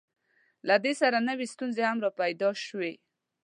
له 0.67 0.75
دې 0.83 0.93
سره 1.01 1.17
نوې 1.29 1.45
ستونزې 1.53 1.83
هم 1.89 1.97
راپیدا 2.05 2.49
شوې. 2.65 2.93